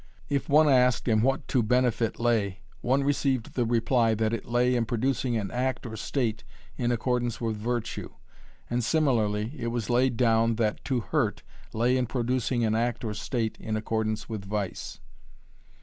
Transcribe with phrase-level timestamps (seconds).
[0.29, 4.75] If one asked in what 'to benefit' lay one received the reply that it lay
[4.75, 6.43] in producing an act or state
[6.75, 8.11] in accordance with virtue,
[8.67, 13.13] and similarly it was laid down that 'to hurt' lay in producing an act or
[13.13, 14.99] state in accordance with vice.